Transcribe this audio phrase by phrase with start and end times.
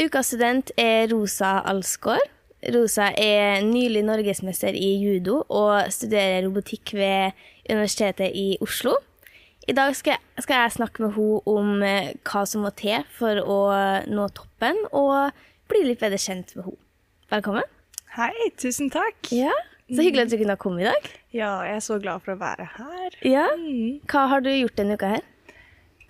[0.00, 2.24] Ukas student er Rosa Alsgaard.
[2.72, 7.36] Rosa er nylig norgesmester i judo og studerer robotikk ved
[7.68, 8.94] Universitetet i Oslo.
[9.68, 13.04] I dag skal jeg, skal jeg snakke med henne om eh, hva som må til
[13.12, 13.58] for å
[14.08, 15.36] nå toppen, og
[15.68, 16.80] bli litt bedre kjent med henne.
[17.34, 17.68] Velkommen.
[18.16, 19.20] Hei, tusen takk.
[19.36, 19.52] Ja,
[19.90, 21.10] Så hyggelig at du kunne komme i dag.
[21.36, 23.20] Ja, jeg er så glad for å være her.
[23.20, 23.50] Ja.
[24.08, 25.28] Hva har du gjort denne uka her?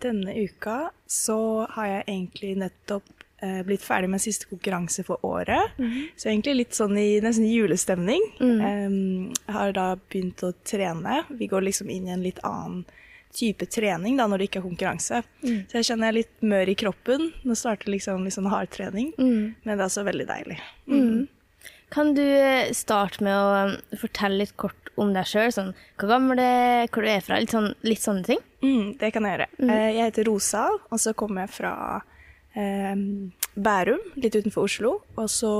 [0.00, 0.79] Denne uka
[1.11, 1.41] så
[1.75, 5.77] har jeg egentlig nettopp eh, blitt ferdig med siste konkurranse for året.
[6.16, 8.24] Så egentlig litt sånn i nesten julestemning.
[8.41, 9.33] Mm.
[9.34, 11.23] jeg har da begynt å trene.
[11.28, 12.84] Vi går liksom inn i en litt annen
[13.30, 15.20] type trening da når det ikke er konkurranse.
[15.42, 17.28] Så jeg kjenner jeg er litt mør i kroppen.
[17.47, 20.59] Nå starter liksom litt sånn hardtrening, men det er også veldig deilig.
[21.91, 25.50] Kan du eh, starte med å um, fortelle litt kort om deg sjøl?
[25.55, 27.41] Sånn, hvor gammel du er, hvor du er fra?
[27.42, 28.42] Litt, sånn, litt sånne ting.
[28.62, 29.48] Mm, det kan jeg gjøre.
[29.59, 29.72] Mm.
[29.75, 32.20] Jeg heter Rosa, og så kommer jeg fra eh,
[32.54, 34.95] Bærum, litt utenfor Oslo.
[35.16, 35.52] Og så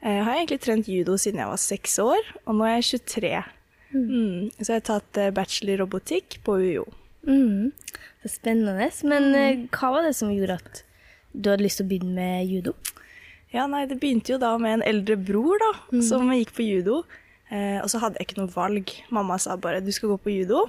[0.00, 3.02] eh, har jeg egentlig trent judo siden jeg var seks år, og nå er jeg
[3.04, 3.34] 23.
[3.92, 4.50] Mm.
[4.58, 6.86] Så jeg har tatt eh, bachelor i robotikk på UiO.
[7.28, 7.72] Mm.
[8.22, 8.88] Er spennende.
[9.08, 10.84] Men eh, hva var det som gjorde at
[11.32, 12.76] du hadde lyst til å begynne med judo?
[13.52, 15.72] Ja, nei, det begynte jo da med en eldre bror da,
[16.04, 17.02] som gikk på judo.
[17.52, 18.94] Eh, og så hadde jeg ikke noe valg.
[19.12, 20.64] Mamma sa bare du skal gå på judo.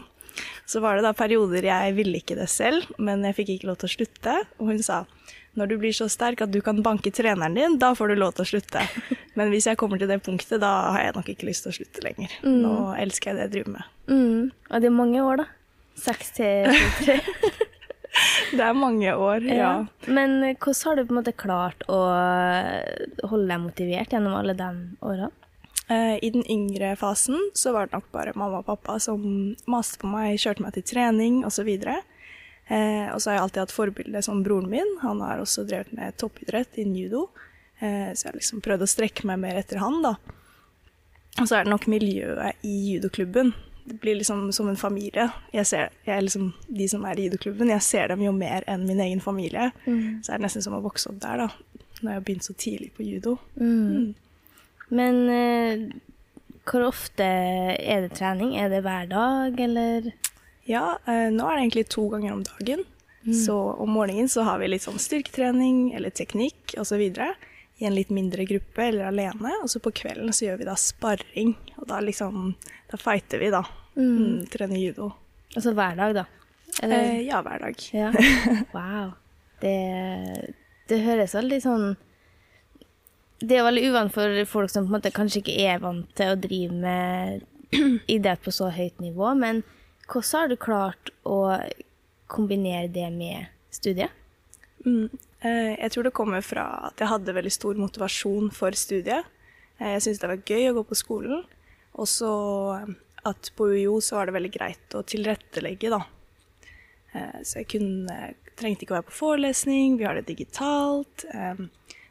[0.69, 3.79] Så var det da perioder jeg ville ikke det selv, men jeg fikk ikke lov
[3.81, 4.35] til å slutte.
[4.59, 5.03] Og hun sa
[5.53, 8.33] når du blir så sterk at du kan banke treneren din, da får du lov
[8.37, 8.85] til å slutte.
[9.37, 11.77] Men hvis jeg kommer til det punktet, da har jeg nok ikke lyst til å
[11.77, 12.33] slutte lenger.
[12.45, 13.91] Nå elsker jeg det jeg driver med.
[14.09, 14.39] Mm.
[14.49, 15.47] Og det er mange år, da.
[16.03, 16.73] Seks til
[17.03, 17.19] tre.
[18.53, 19.71] Det er mange år, ja.
[20.05, 21.97] Men eh, hvordan har du på en måte klart å
[23.31, 24.67] holde deg motivert gjennom alle de
[25.01, 25.31] årene?
[25.91, 29.23] Eh, I den yngre fasen så var det nok bare mamma og pappa som
[29.67, 31.69] maste på meg, kjørte meg til trening osv.
[31.73, 34.95] Eh, og så har jeg alltid hatt forbilde som broren min.
[35.01, 37.27] Han har også drevet med toppidrett innen judo.
[37.79, 40.15] Eh, så jeg har liksom prøvd å strekke meg mer etter han, da.
[41.41, 43.51] Og så er det nok miljøet i judoklubben.
[43.83, 45.25] Det blir liksom som en familie.
[45.51, 48.63] Jeg ser, jeg er liksom, de som er i judoklubben, jeg ser dem jo mer
[48.71, 49.71] enn min egen familie.
[50.23, 51.49] Så er det nesten som å vokse opp der, da.
[51.99, 53.33] Når jeg har begynt så tidlig på judo.
[54.93, 55.85] Men eh,
[56.69, 58.53] hvor ofte er det trening?
[58.61, 60.11] Er det hver dag, eller?
[60.69, 62.85] Ja, eh, nå er det egentlig to ganger om dagen.
[63.23, 66.99] Så om morgenen så har vi litt sånn styrketrening eller teknikk osv.
[67.79, 69.53] I en litt mindre gruppe eller alene.
[69.63, 71.53] Og så på kvelden så gjør vi da sparring.
[71.77, 72.53] Og da liksom
[72.91, 73.63] Da fighter vi, da.
[73.95, 75.13] Mm, trener judo.
[75.55, 76.25] Altså hver dag, da?
[76.83, 76.99] Eller?
[77.13, 77.85] Eh, ja, hver dag.
[77.95, 78.11] Ja.
[78.75, 79.13] Wow.
[79.63, 80.53] Det,
[80.91, 81.85] det høres veldig sånn
[83.43, 86.31] Det er veldig uvant for folk som på en måte kanskje ikke er vant til
[86.31, 87.43] å drive med
[88.15, 89.63] idrett på så høyt nivå, men
[90.07, 91.39] hvordan har du klart å
[92.31, 94.13] kombinere det med studiet?
[94.85, 95.09] Mm.
[95.43, 99.27] Eh, jeg tror det kommer fra at jeg hadde veldig stor motivasjon for studiet.
[99.79, 101.43] Eh, jeg syntes det var gøy å gå på skolen.
[101.99, 102.33] Og så
[102.77, 102.93] eh,
[103.27, 106.03] at på UiO så var det veldig greit å tilrettelegge, da.
[107.45, 108.15] Så jeg kunne,
[108.57, 111.23] trengte ikke å være på forelesning, vi har det digitalt.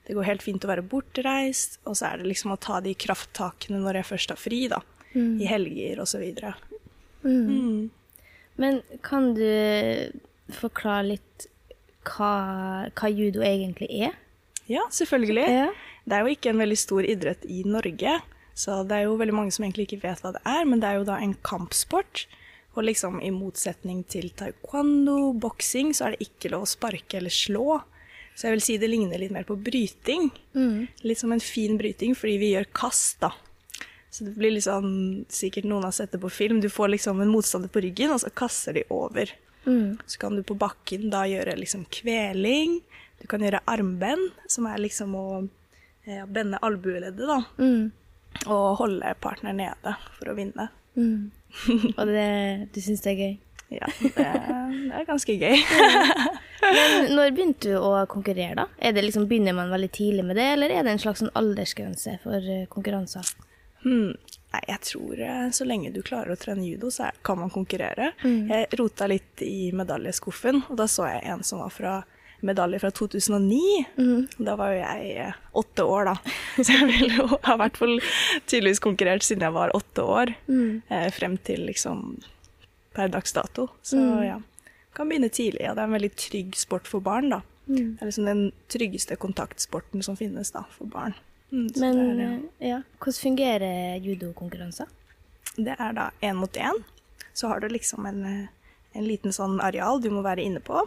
[0.06, 1.78] Det går helt fint å være bortreist.
[1.86, 4.82] Og så er det liksom å ta de krafttakene når jeg først har fri, da.
[5.12, 6.54] I helger og så videre.
[7.22, 7.90] Mm.
[8.60, 9.44] Men kan du
[10.56, 11.46] forklare litt
[12.08, 14.16] hva, hva judo egentlig er?
[14.70, 15.46] Ja, selvfølgelig.
[15.52, 15.70] Ja.
[16.08, 18.18] Det er jo ikke en veldig stor idrett i Norge,
[18.58, 20.88] så det er jo veldig mange som egentlig ikke vet hva det er, men det
[20.88, 22.26] er jo da en kampsport.
[22.72, 27.32] Og liksom i motsetning til taekwondo, boksing, så er det ikke lov å sparke eller
[27.32, 27.82] slå.
[28.34, 30.30] Så jeg vil si det ligner litt mer på bryting.
[31.04, 33.32] Litt som en fin bryting, fordi vi gjør kast, da.
[34.12, 37.30] Så det blir liksom, sikkert noen har sett det på film, du får liksom en
[37.32, 39.30] motstander på ryggen, og så kaster de over.
[40.06, 42.80] Så kan du på bakken da gjøre liksom kveling,
[43.22, 45.26] du kan gjøre armbend, som er liksom å
[46.04, 47.38] ja, bende albueleddet da,
[48.48, 50.68] og holde partneren nede for å vinne.
[51.96, 53.34] Og det, du syns det er gøy?
[53.78, 55.62] Ja, det, er ganske gøy.
[56.76, 58.66] Men når begynte du å konkurrere, da?
[58.78, 61.32] Er det liksom, begynner man veldig tidlig med det, eller er det en slags sånn
[61.38, 63.26] aldersgrense for eh, konkurranser?
[63.82, 64.14] Hmm.
[64.52, 68.12] Nei, jeg tror eh, så lenge du klarer å trene judo, så kan man konkurrere.
[68.22, 72.00] Jeg rota litt i medaljeskuffen, og da så jeg en som var fra
[72.42, 74.26] medalje fra 2009.
[74.36, 76.34] Da var jo jeg eh, åtte år, da.
[76.64, 77.96] Så jeg ville jo ha i hvert fall
[78.50, 80.34] tydeligvis konkurrert siden jeg var åtte år.
[80.50, 82.18] Eh, frem til liksom
[82.94, 83.68] per dags dato.
[83.82, 84.40] Så ja.
[84.92, 85.62] Kan begynne tidlig.
[85.64, 85.74] Ja.
[85.74, 87.40] Det er en veldig trygg sport for barn, da.
[87.66, 91.14] Det er liksom den tryggeste kontaktsporten som finnes da, for barn.
[91.52, 92.32] Mm, Men er, ja.
[92.68, 94.88] ja, hvordan fungerer judokonkurranser?
[95.56, 96.82] Det er da én mot én.
[97.32, 98.48] Så har du liksom en, eh,
[98.98, 100.82] en liten sånn areal du må være inne på.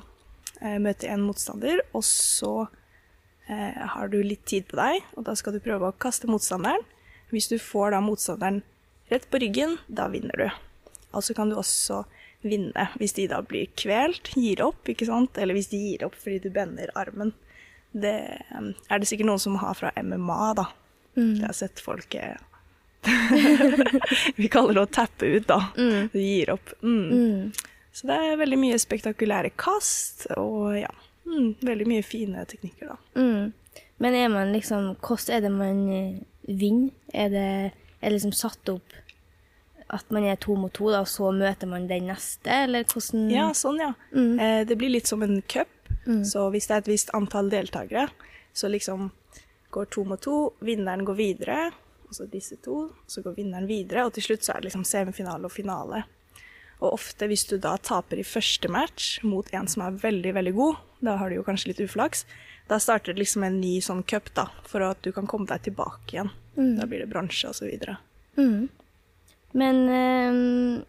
[0.61, 2.67] eh, Møte en motstander, og så
[3.47, 6.83] eh, har du litt tid på deg, og da skal du prøve å kaste motstanderen.
[7.31, 8.61] Hvis du får da motstanderen
[9.09, 10.49] rett på ryggen, da vinner du.
[11.15, 12.03] Altså kan du også
[12.45, 16.17] vinne hvis de da blir kvelt, gir opp, ikke sant, eller hvis de gir opp
[16.19, 17.33] fordi du bender armen.
[17.95, 20.67] Det eh, er det sikkert noen som har fra MMA, da.
[21.15, 21.31] Mm.
[21.39, 22.35] Jeg har sett folk eh,
[24.39, 25.61] Vi kaller det å tappe ut, da.
[25.77, 26.09] Mm.
[26.11, 26.73] Du gir opp.
[26.83, 27.05] Mm.
[27.11, 27.75] Mm.
[27.95, 30.91] Så det er veldig mye spektakulære kast, og ja,
[31.29, 32.97] mm, veldig mye fine teknikker, da.
[33.21, 33.53] Mm.
[34.03, 36.21] Men er man liksom Hvordan er det man eh,
[36.51, 36.91] vinner?
[37.15, 38.97] Er det, er det liksom satt opp
[39.89, 43.29] at man er to mot to, da, og så møter man den neste, eller hvordan
[43.31, 43.91] Ja, sånn, ja.
[44.13, 44.39] Mm.
[44.39, 45.67] Eh, det blir litt som en cup,
[46.05, 46.23] Mm.
[46.25, 48.09] så hvis det er et visst antall deltakere,
[48.53, 49.11] så liksom
[49.71, 51.71] går to mot to, vinneren går videre,
[52.07, 54.85] og så disse to, så går vinneren videre, og til slutt så er det liksom
[54.85, 56.03] semifinale og finale.
[56.81, 60.53] Og ofte hvis du da taper i første match mot en som er veldig, veldig
[60.53, 62.25] god, da har du jo kanskje litt uflaks,
[62.67, 65.61] da starter det liksom en ny sånn cup da, for at du kan komme deg
[65.63, 66.29] tilbake igjen.
[66.57, 66.77] Mm.
[66.79, 67.97] Da blir det bransje og så videre.
[68.37, 68.69] Mm.
[69.55, 70.85] Men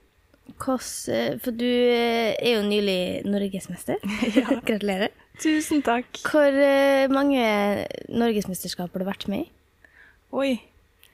[0.57, 4.01] hvordan eh, For du eh, er jo nylig norgesmester.
[4.67, 5.13] Gratulerer.
[5.41, 6.21] Tusen takk.
[6.25, 7.43] Hvor eh, mange
[8.09, 9.51] norgesmesterskap har du vært med i?
[10.37, 10.51] Oi.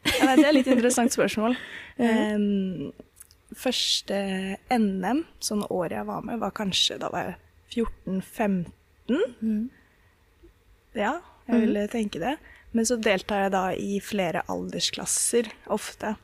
[0.03, 1.59] Ja, nei, det er et litt interessant spørsmål.
[2.03, 2.89] Um,
[3.55, 4.17] første
[4.73, 9.21] NM, sånn året jeg var med, var kanskje da var jeg 14-15.
[9.45, 9.67] Mm.
[10.97, 11.13] Ja,
[11.47, 12.33] jeg ville tenke det.
[12.73, 16.15] Men så deltar jeg da i flere aldersklasser ofte.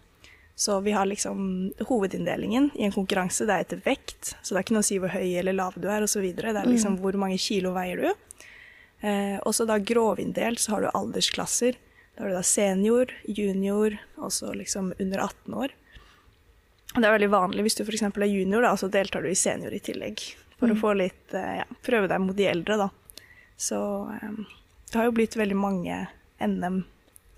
[0.59, 4.33] Så vi har liksom hovedinndelingen i en konkurranse, det er etter vekt.
[4.43, 6.25] Så det er ikke noe å si hvor høy eller lav du er osv.
[6.35, 8.41] Det er liksom hvor mange kilo veier du.
[9.07, 11.79] Eh, og så da grovinndelt så har du aldersklasser.
[12.17, 15.77] Da har du da senior, junior og så liksom under 18 år.
[16.97, 18.03] Det er veldig vanlig hvis du f.eks.
[18.09, 20.27] er junior, da, så deltar du i senior i tillegg.
[20.59, 23.23] For å få litt eh, ja, prøve deg mot de eldre, da.
[23.55, 23.79] Så
[24.11, 24.45] eh,
[24.91, 26.03] det har jo blitt veldig mange
[26.43, 26.83] NM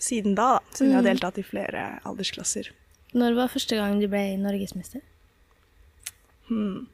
[0.01, 2.73] siden da, da siden jeg har deltatt i flere aldersklasser.
[3.15, 5.01] Når var første gang du ble norgesmester?
[6.49, 6.87] Hmm.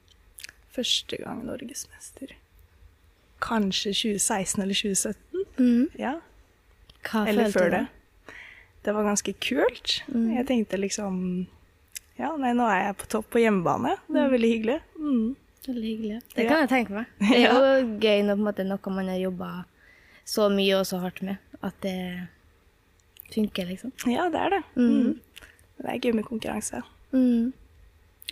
[0.77, 2.33] Første gang norgesmester.
[3.45, 5.45] Kanskje 2016 eller 2017?
[5.59, 5.89] Mm.
[6.01, 6.15] Ja,
[7.07, 7.83] Hva eller før det.
[8.87, 9.99] Det var ganske kult.
[10.09, 11.47] Jeg tenkte liksom
[12.17, 13.97] Ja, nei, nå er jeg på topp på hjemmebane.
[14.09, 14.77] Det er veldig hyggelig.
[14.97, 15.35] Mm.
[15.67, 16.21] Veldig hyggelig.
[16.35, 16.49] Det Ja.
[16.49, 17.07] kan jeg tenke meg.
[17.21, 19.51] Det er jo gøy når måte, noe man har jobba
[20.25, 22.29] så mye og så hardt med, at det
[23.35, 23.93] funker, liksom.
[24.09, 24.63] Ja, det er det.
[24.77, 25.21] Mm.
[25.79, 26.81] Det er gøy med konkurranse.
[27.13, 27.53] Mm.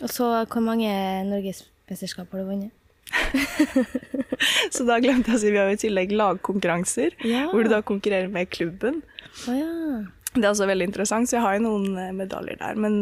[0.02, 0.90] Og så, hvor mange
[1.28, 2.70] norgesmesterskap har du vunnet?
[4.74, 7.44] Så da glemte jeg å si vi har i tillegg lagkonkurranser, Ja.
[7.52, 9.02] hvor du da konkurrerer med klubben.
[9.48, 10.04] Oh, ja.
[10.34, 12.74] Det er også veldig interessant, så jeg har jo noen eh, medaljer der.
[12.80, 12.96] Men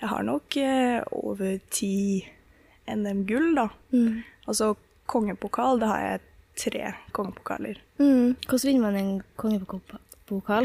[0.00, 2.24] jeg har nok eh, over ti
[2.88, 3.68] NM-gull, da.
[3.92, 4.22] Mm.
[4.48, 4.70] Og så
[5.10, 6.22] kongepokal, da har jeg
[6.64, 7.80] tre kongepokaler.
[8.00, 8.36] Mm.
[8.48, 10.00] Hvordan vinner man en kongepokal?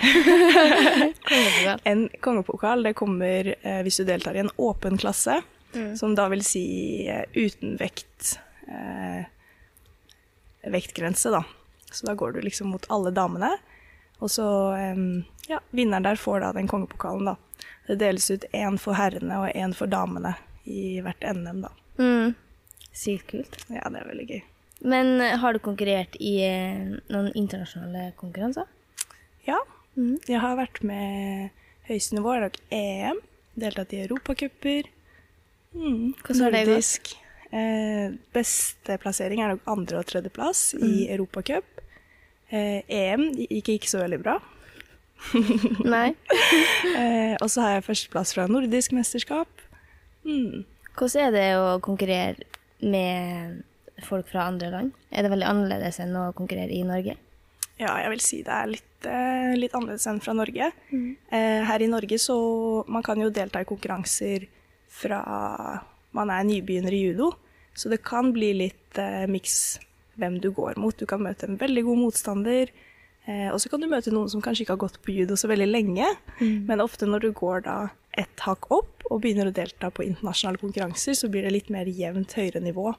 [1.29, 1.81] kongepokal.
[1.83, 5.41] En kongepokal det kommer eh, hvis du deltar i en åpen klasse,
[5.99, 6.63] som da vil si
[7.11, 9.27] eh, uten vekt eh,
[10.71, 11.43] vektgrense, da.
[11.91, 13.51] Så da går du liksom mot alle damene.
[14.19, 14.95] Og så eh,
[15.47, 17.35] ja, vinneren der får da den kongepokalen, da.
[17.87, 20.35] Det deles ut én for herrene og én for damene
[20.69, 21.71] i hvert NM, da.
[21.99, 22.35] Mm.
[22.93, 23.57] Sykt kult.
[23.69, 24.41] Ja, det er veldig gøy.
[24.79, 28.67] Men eh, har du konkurrert i eh, noen internasjonale konkurranser?
[29.49, 29.59] Ja,
[29.97, 30.15] Mm.
[30.29, 31.49] jeg har vært med
[31.89, 33.17] høyeste nivå, er nok EM.
[33.59, 34.87] Deltatt i europacuper.
[35.75, 37.15] Mm, Hvordan har det gått?
[37.51, 41.09] Eh, beste plassering er nok andre- og tredjeplass i Mm.
[41.17, 41.65] europacup.
[42.51, 44.37] Eh, EM gikk ikke så veldig bra.
[45.85, 46.13] Nei.
[46.99, 49.47] Eh, og så har jeg førsteplass fra nordisk mesterskap.
[50.25, 50.63] Mm.
[50.95, 52.43] Hvordan er det å konkurrere
[52.81, 53.63] med
[54.07, 54.93] folk fra andre land?
[55.11, 57.15] Er det veldig annerledes enn å konkurrere i Norge?
[57.79, 60.71] Ja, jeg vil si det er litt, eh, litt annerledes enn fra Norge.
[61.31, 64.47] Eh, her i Norge så man kan jo delta i konkurranser
[64.89, 65.21] fra
[66.11, 67.31] man er nybegynner i judo,
[67.73, 69.79] så det kan bli litt eh, miks
[70.19, 70.97] hvem du går mot.
[70.97, 72.71] Du kan møte en veldig god motstander,
[73.25, 75.47] eh, og så kan du møte noen som kanskje ikke har gått på judo så
[75.47, 76.09] veldig lenge,
[76.41, 77.77] men ofte når du går da
[78.17, 81.87] et hakk opp og begynner å delta på internasjonale konkurranser, så blir det litt mer
[81.87, 82.91] jevnt høyere nivå.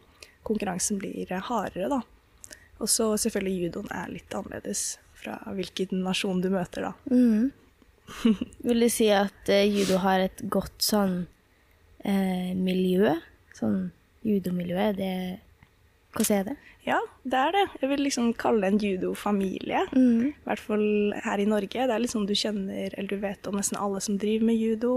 [0.46, 2.00] Konkurransen blir eh, hardere, da.
[2.80, 6.92] Og så selvfølgelig judoen er litt annerledes fra hvilken nasjon du møter, da.
[7.12, 7.50] Mm.
[8.66, 11.22] Vil du si at uh, judo har et godt sånn
[12.06, 13.14] uh, miljø?
[13.56, 13.90] Sånn
[14.26, 15.14] judomiljø, det
[16.10, 16.56] Hvordan er det?
[16.82, 17.64] Ja, det er det.
[17.82, 19.82] Jeg vil liksom kalle det en judofamilie.
[19.94, 20.24] Mm.
[20.32, 20.86] I hvert fall
[21.22, 21.84] her i Norge.
[21.86, 24.94] Det er sånn du kjenner, eller du vet om nesten alle som driver med judo.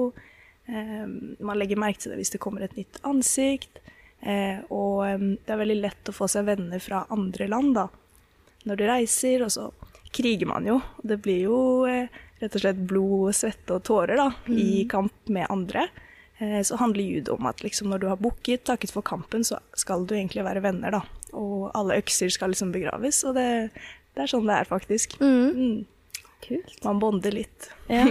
[0.65, 3.77] Um, man legger merke til det hvis det kommer et nytt ansikt.
[4.23, 5.03] Eh, og
[5.43, 7.87] det er veldig lett å få seg venner fra andre land, da.
[8.63, 9.67] Når du reiser, og så
[10.15, 10.77] kriger man jo.
[11.03, 11.57] Det blir jo
[11.89, 12.07] eh,
[12.39, 15.87] rett og slett blod, svette og tårer da, i kamp med andre.
[16.39, 19.59] Eh, så handler judo om at liksom, når du har booket, takket for kampen, så
[19.79, 21.03] skal du egentlig være venner, da.
[21.33, 23.47] Og alle økser skal liksom begraves, og det,
[24.15, 25.17] det er sånn det er, faktisk.
[25.19, 25.83] Mm.
[26.43, 26.73] Kult.
[26.83, 28.03] Man bonder litt Ja.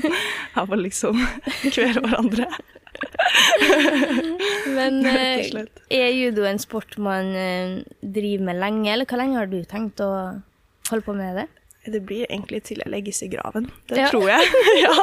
[0.60, 1.18] av å liksom
[1.74, 2.48] kvele hverandre.
[4.76, 9.50] Men eh, er judo en sport man eh, driver med lenge, eller hvor lenge har
[9.50, 10.10] du tenkt å
[10.90, 11.46] holde på med det?
[11.86, 13.68] Det blir egentlig til jeg legges i graven.
[13.90, 14.08] Det Ja.
[14.10, 14.48] tror jeg.
[14.84, 14.94] ja.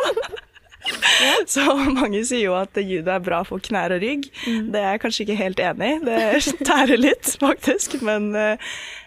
[1.47, 1.63] Så
[1.95, 4.25] mange sier jo at judo er bra for knær og rygg.
[4.43, 4.65] Mm.
[4.73, 5.99] Det er jeg kanskje ikke helt enig i.
[6.03, 7.95] Det tærer litt, faktisk.
[8.03, 8.57] Men eh,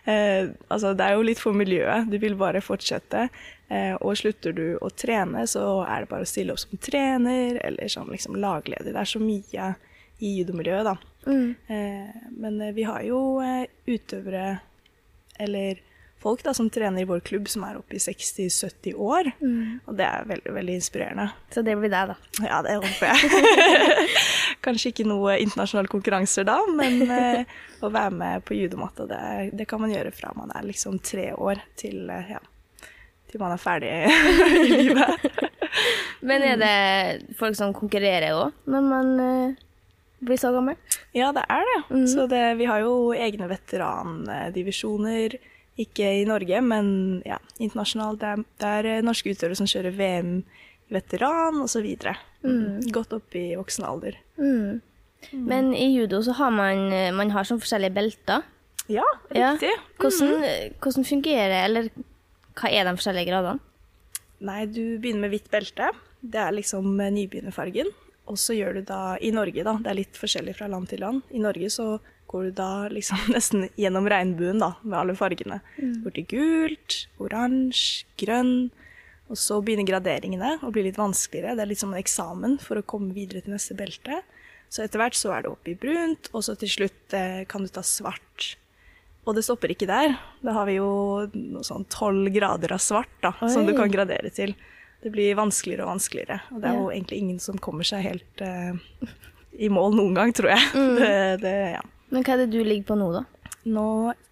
[0.07, 2.09] eh, altså, det er jo litt for miljøet.
[2.11, 3.29] Du vil bare fortsette.
[3.69, 7.59] Eh, og slutter du å trene, så er det bare å stille opp som trener
[7.67, 8.93] eller som liksom lagleder.
[8.93, 9.73] Det er så mye
[10.19, 10.97] i judomiljøet, da.
[11.27, 11.55] Mm.
[11.67, 14.59] Eh, men eh, vi har jo eh, utøvere,
[15.39, 15.83] eller
[16.23, 19.33] folk da, som trener i vår klubb, som er oppe i 60-70 år.
[19.87, 21.29] Og det er veldig, veldig inspirerende.
[21.53, 22.47] Så det blir deg, da.
[22.47, 23.19] Ja, det håper jeg.
[24.65, 29.23] Kanskje ikke noe internasjonale konkurranser da, men eh, å være med på judomatta, det,
[29.59, 32.43] det kan man gjøre fra man er liksom tre år til, eh, ja,
[33.31, 33.93] til man er ferdig
[34.63, 35.29] i livet.
[36.27, 39.59] Men er det folk som konkurrerer òg, når man eh,
[40.25, 40.79] blir så gammel?
[41.15, 42.01] Ja, det er det.
[42.11, 45.37] Så det, vi har jo egne veterandivisjoner.
[45.77, 46.87] Ikke i Norge, men
[47.29, 48.23] ja, internasjonalt.
[48.23, 50.31] Det er, det er norske utøvere som kjører VM
[50.93, 51.87] veteran osv.
[52.47, 52.81] Mm.
[52.95, 54.19] Godt opp i voksen alder.
[54.38, 54.81] Mm.
[55.33, 58.43] Men i judo så har man, eh, man har sånn forskjellige belter.
[58.88, 59.02] Ja,
[59.35, 59.55] Ja.
[59.57, 59.73] riktig.
[59.99, 61.88] Hvordan, eh, hvordan fungerer Eller
[62.55, 63.61] hva er de forskjellige gradene?
[64.40, 65.90] Nei, du begynner med hvitt belte.
[66.23, 67.87] Det er liksom eh, nybegynnerfargen.
[68.28, 71.00] Og så gjør du da i Norge, da, det er litt forskjellig fra land til
[71.00, 71.23] land.
[71.33, 75.61] I Norge så går du da liksom nesten gjennom regnbuen da, med alle fargene.
[75.78, 78.71] Går til gult, oransje, grønn.
[79.30, 81.56] Og så begynner graderingene å bli litt vanskeligere.
[81.59, 84.21] Det er litt som en eksamen for å komme videre til neste belte.
[84.71, 87.62] Så etter hvert så er det opp i brunt, og så til slutt eh, kan
[87.66, 88.52] du ta svart.
[89.26, 90.14] Og det stopper ikke der.
[90.47, 90.87] Da har vi jo
[91.35, 94.54] noe sånn tolv grader av svart da, som du kan gradere til.
[95.02, 96.40] Det blir vanskeligere og vanskeligere.
[96.54, 96.80] Og det er Ja.
[96.83, 98.75] jo egentlig ingen som kommer seg helt eh,
[99.59, 100.62] i mål noen gang, tror jeg.
[100.75, 100.95] Mm.
[101.02, 101.83] Det, det, ja.
[102.14, 103.25] Men hva er det du ligger på nå, da?
[103.66, 103.87] Nå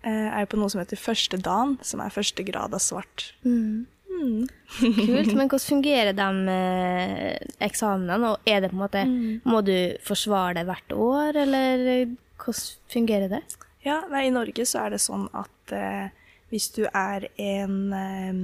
[0.07, 3.33] eh, er jeg på noe som heter første dan, som er første grad av svart.
[3.43, 3.87] Mm.
[4.79, 5.33] Kult.
[5.35, 8.35] Men hvordan fungerer de eh, eksamenene?
[8.35, 9.05] Og er det på en måte
[9.49, 11.87] Må du forsvare det hvert år, eller
[12.41, 13.43] hvordan fungerer det?
[13.85, 16.09] Ja, nei, I Norge så er det sånn at eh,
[16.53, 18.39] hvis du er en eh,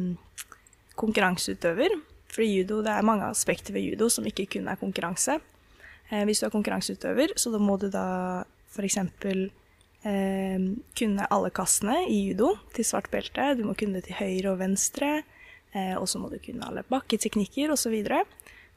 [1.00, 1.95] konkurranseutøver
[2.31, 5.41] For judo, det er mange aspekter ved judo som ikke kun er konkurranse.
[6.11, 9.00] Eh, hvis du er konkurranseutøver, så da må du da f.eks.
[10.00, 10.62] Eh,
[10.97, 13.53] kunne alle kastene i judo til svart belte.
[13.59, 15.21] Du må kunne det til høyre og venstre.
[15.73, 17.95] Eh, og så må du kunne alle bakketeknikker osv.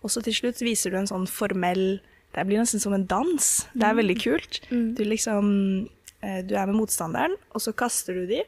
[0.03, 2.01] Og så til slutt viser du en sånn formell
[2.33, 3.49] Det blir nesten som en dans.
[3.73, 4.59] Det er veldig kult.
[4.69, 5.47] Du liksom
[6.21, 8.41] eh, Du er med motstanderen, og så kaster du de.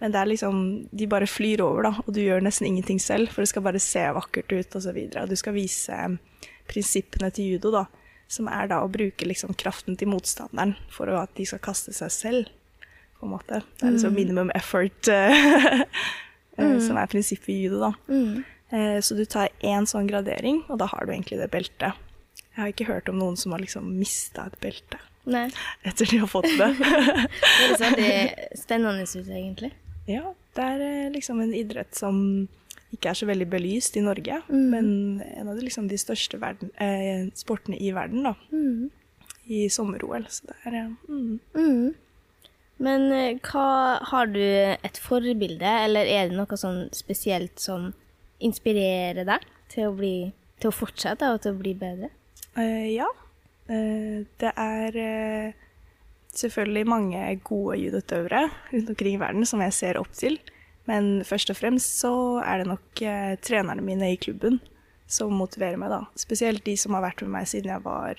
[0.00, 0.58] Men det er liksom,
[0.96, 3.80] de bare flyr over, da, og du gjør nesten ingenting selv, for det skal bare
[3.84, 4.96] se vakkert ut osv.
[5.28, 7.84] Du skal vise eh, prinsippene til judo, da,
[8.30, 12.14] som er da å bruke liksom kraften til motstanderen for at de skal kaste seg
[12.16, 12.48] selv,
[13.20, 13.60] på en måte.
[13.76, 15.10] Det er liksom minimum effort
[16.60, 17.92] eh, eh, som er prinsippet i judo, da.
[18.08, 18.44] Mm.
[19.02, 21.96] Så du tar én sånn gradering, og da har du egentlig det beltet.
[22.52, 25.00] Jeg har ikke hørt om noen som har liksom mista et belte
[25.30, 25.48] Nei.
[25.86, 26.70] etter de har fått det.
[26.78, 28.14] Det høres veldig
[28.62, 29.72] spennende ut, egentlig.
[30.06, 32.48] ja, det er eh, liksom en idrett som
[32.90, 36.72] ikke er så veldig belyst i Norge, men en av de, liksom, de største verden,
[36.82, 38.34] eh, sportene i verden, da.
[39.50, 40.26] I sommer-OL.
[40.30, 41.92] Så det er eh, mm.
[42.80, 42.84] Mm.
[42.84, 47.92] Men eh, hva Har du et forbilde, eller er det noe sånn spesielt som
[48.40, 52.08] inspirerer deg til å, bli, til å fortsette og til å bli bedre?
[52.56, 53.08] Uh, ja.
[53.70, 55.58] Uh, det er uh,
[56.34, 60.40] selvfølgelig mange gode judoutøvere rundt omkring i verden som jeg ser opp til.
[60.88, 63.02] Men først og fremst så er det nok
[63.44, 64.56] trenerne mine i klubben
[65.06, 66.00] som motiverer meg, da.
[66.18, 68.16] Spesielt de som har vært med meg siden jeg var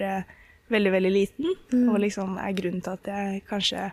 [0.72, 1.50] veldig, veldig liten.
[1.90, 3.90] Og liksom er grunnen til at jeg kanskje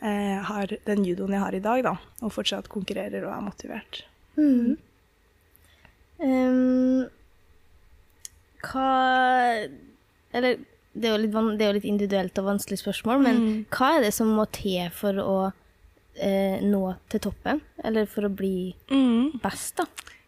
[0.00, 1.94] har den judoen jeg har i dag, da.
[2.20, 4.02] Og fortsatt konkurrerer og er motivert.
[6.20, 7.06] Ehm,
[8.66, 8.88] hva
[10.36, 10.58] Eller
[10.96, 13.40] det er, litt, det er jo litt individuelt og vanskelig spørsmål, men
[13.72, 15.36] hva er det som må til for å
[16.16, 17.60] eh, nå til toppen?
[17.84, 18.72] Eller for å bli
[19.42, 19.84] best, da?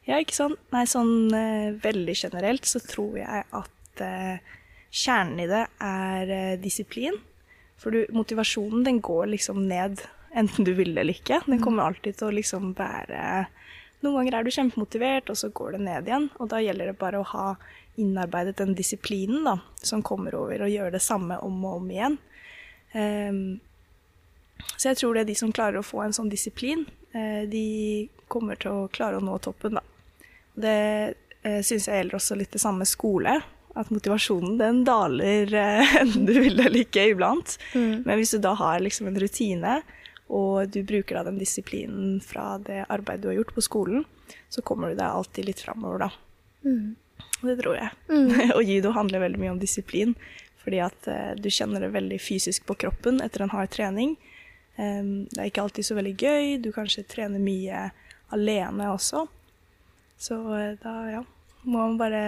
[0.09, 0.61] Ja, ikke sant?
[0.73, 4.45] Nei, sånn eh, veldig generelt så tror jeg at eh,
[4.93, 7.17] kjernen i det er eh, disiplin.
[7.79, 10.03] For du, motivasjonen den går liksom ned
[10.35, 11.41] enten du vil eller ikke.
[11.47, 13.47] Den kommer alltid til å liksom være
[13.99, 16.29] Noen ganger er du kjempemotivert, og så går det ned igjen.
[16.39, 17.47] Og da gjelder det bare å ha
[17.99, 22.15] innarbeidet den disiplinen da, som kommer over, og gjøre det samme om og om igjen.
[22.95, 23.41] Um,
[24.77, 28.07] så jeg tror det er de som klarer å få en sånn disiplin, eh, de
[28.31, 29.83] kommer til å klare å nå toppen, da.
[30.59, 30.79] Det
[31.43, 33.39] eh, syns jeg gjelder også litt det samme skole.
[33.79, 37.57] At motivasjonen den daler enn enten du vil eller ikke iblant.
[37.75, 38.05] Mm.
[38.07, 39.81] Men hvis du da har liksom en rutine,
[40.29, 44.05] og du bruker da den disiplinen fra det arbeidet du har gjort på skolen,
[44.53, 46.11] så kommer du deg alltid litt framover, da.
[46.67, 46.97] Mm.
[47.41, 47.91] Det tror jeg.
[48.57, 50.15] og judo handler veldig mye om disiplin,
[50.63, 54.17] fordi at eh, du kjenner det veldig fysisk på kroppen etter en hard trening.
[54.79, 57.89] Um, det er ikke alltid så veldig gøy, du kanskje trener mye
[58.35, 59.25] alene også.
[60.19, 61.23] Så eh, da, ja,
[61.65, 62.23] må man bare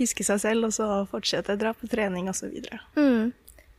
[0.00, 2.56] piske seg selv, og så fortsette, dra på trening osv.
[2.96, 3.30] Mm.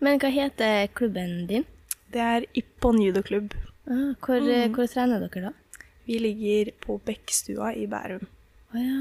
[0.02, 1.66] Men hva heter klubben din?
[2.12, 3.54] Det er Ippon judoklubb.
[3.90, 4.74] Ah, hvor, Mm.
[4.76, 5.52] hvor trener dere da?
[6.06, 8.26] Vi ligger på Bekkstua i Bærum.
[8.74, 9.00] Å ja.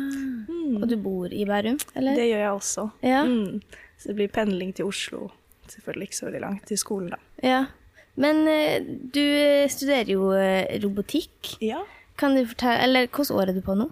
[0.80, 2.16] Og du bor i Bærum, eller?
[2.18, 2.84] Det gjør jeg også.
[3.06, 3.22] Ja.
[3.24, 3.60] Mm.
[3.98, 5.30] Så det blir pendling til Oslo.
[5.70, 7.18] Selvfølgelig ikke så veldig langt til skolen, da.
[7.46, 7.60] Ja.
[8.20, 9.22] Men eh, du
[9.70, 11.56] studerer jo eh, robotikk.
[11.62, 11.82] Ja.
[12.18, 13.86] Kan du fortelle, eller hvilket år er du på nå?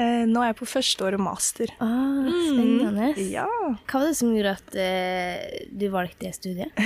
[0.00, 1.72] Eh, nå er jeg på første året master.
[1.84, 3.10] Ah, spennende.
[3.28, 3.48] Ja.
[3.84, 6.72] Hva var det som gjorde at eh, du valgte det studiet?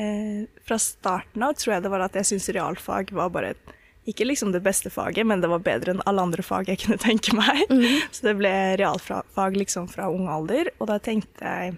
[0.00, 3.72] Eh, fra starten av tror jeg det var at jeg syntes realfag var bare et
[4.08, 6.96] ikke liksom det beste faget, men det var bedre enn alle andre fag jeg kunne
[7.02, 7.66] tenke meg.
[8.14, 11.74] Så det ble realfag liksom fra ung alder, og da tenkte jeg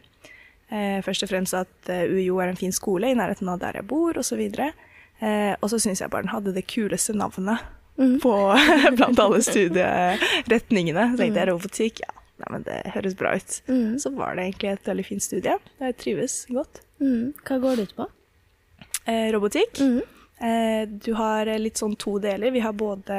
[0.69, 3.81] eh, først og fremst at eh, UiO er en fin skole i nærheten av der
[3.81, 4.45] jeg bor, osv.
[4.61, 7.65] Eh, og så syns jeg bare den hadde det kuleste navnet
[8.23, 8.35] på,
[8.99, 11.11] blant alle studieretningene.
[11.13, 13.61] Så tenkte jeg robotikk, ja, nei, men det høres bra ut.
[14.03, 15.57] Så var det egentlig et veldig fint studie.
[15.83, 16.83] Jeg trives godt.
[17.03, 17.33] Mm.
[17.43, 18.09] Hva går det ut på?
[19.07, 19.81] Eh, robotikk.
[19.83, 20.03] Mhm.
[20.43, 22.51] Eh, du har eh, litt sånn to deler.
[22.51, 23.17] Vi har både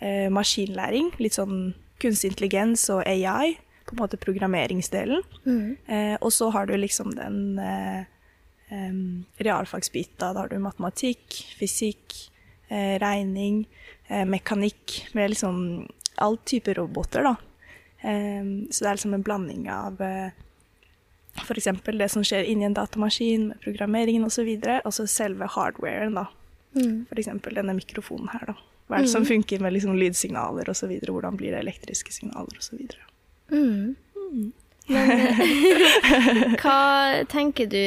[0.00, 3.54] eh, maskinlæring, litt sånn kunstig intelligens og AI,
[3.86, 5.22] på en måte programmeringsdelen.
[5.46, 5.70] Mhm.
[5.88, 8.04] Eh, og så har du liksom den eh,
[8.72, 10.32] em, realfagsbita.
[10.32, 12.18] Da har du matematikk, fysikk,
[12.68, 13.81] eh, regning, eh,
[14.28, 15.58] mekanikk, med liksom
[16.22, 17.36] all type roboter, da.
[18.02, 20.34] Så det er liksom en blanding av eh,
[21.40, 21.68] f.eks.
[21.84, 26.18] det som skjer inni en datamaskin, med programmeringen osv., og, så og så selve hardwaren,
[26.18, 26.26] da.
[26.76, 27.06] Mm.
[27.10, 27.30] F.eks.
[27.48, 28.56] denne mikrofonen her, da.
[28.88, 32.82] Hva er det som funker med liksom lydsignaler osv., hvordan blir det elektriske signaler osv.
[33.52, 33.94] Mm.
[34.92, 36.78] Men eh, hva
[37.30, 37.78] tenker du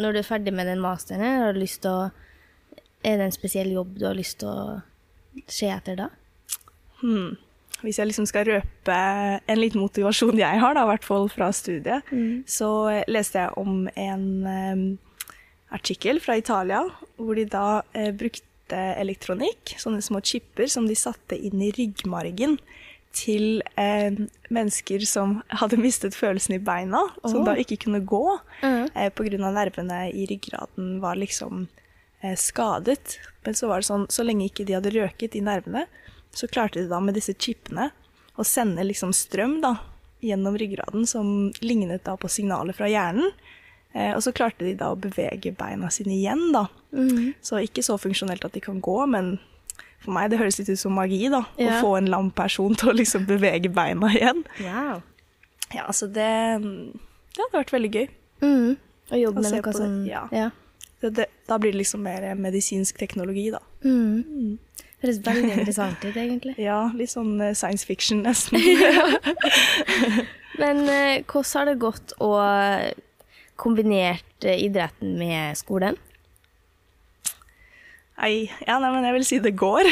[0.00, 1.42] når du er ferdig med den masteren?
[1.42, 2.06] Har du lyst til å
[3.06, 4.78] Er det en spesiell jobb du har lyst til å
[5.48, 6.08] se etter da?
[7.02, 7.36] Hmm.
[7.84, 8.96] Hvis jeg liksom skal røpe
[9.36, 12.08] en liten motivasjon jeg har, da, i hvert fall fra studiet,
[12.48, 14.86] så eh, leste jeg om en um,
[15.76, 16.86] artikkel fra Italia,
[17.20, 22.56] hvor de da uh, brukte elektronikk, sånne små chipper som de satte inn i ryggmargen
[23.16, 24.12] til eh,
[24.52, 28.24] mennesker som hadde mistet følelsen i beina, som da ikke kunne gå
[28.62, 28.92] mm.
[28.92, 31.66] eh, av nervene i ryggraden var liksom
[32.38, 33.18] skadet.
[33.44, 35.84] Men så var det sånn, så lenge ikke de hadde røket i nervene,
[36.34, 37.90] så klarte de da med disse chipene
[38.36, 39.76] å sende liksom strøm da,
[40.24, 43.30] gjennom ryggraden som lignet da på signaler fra hjernen.
[43.96, 46.66] Eh, og så klarte de da å bevege beina sine igjen, da.
[47.44, 49.36] Så ikke så funksjonelt at de kan gå, men
[50.04, 51.44] for meg det høres litt ut som magi, da.
[51.56, 51.78] Yeah.
[51.78, 54.44] Å få en lam person til å liksom bevege beina igjen.
[54.60, 55.00] Wow.
[55.74, 56.28] Ja, så det,
[56.60, 58.06] det hadde vært veldig gøy.
[58.44, 58.76] Mm.
[59.06, 60.26] Å jobbe med noe sånn ja.
[60.34, 60.50] ja.
[61.00, 63.60] Det, det, da blir det liksom mer medisinsk teknologi, da.
[63.84, 64.56] Mm.
[65.02, 66.54] Høres veldig interessant ut, egentlig.
[66.68, 68.56] Ja, litt sånn eh, science fiction nesten.
[70.62, 72.32] Men eh, hvordan har det gått å
[73.60, 76.00] kombinert eh, idretten med skolen?
[78.16, 79.84] Nei, ja, nei, men jeg vil si det går.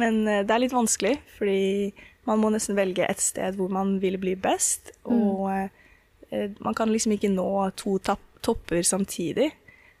[0.00, 1.90] men det er litt vanskelig, fordi
[2.24, 4.94] man må nesten velge et sted hvor man vil bli best.
[5.04, 6.56] Og mm.
[6.64, 9.52] man kan liksom ikke nå to tapp, topper samtidig.